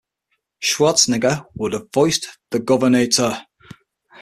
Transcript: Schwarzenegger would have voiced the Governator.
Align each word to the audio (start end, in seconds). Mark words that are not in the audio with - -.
Schwarzenegger 0.59 1.45
would 1.53 1.73
have 1.73 1.89
voiced 1.93 2.39
the 2.49 2.59
Governator. 2.59 3.39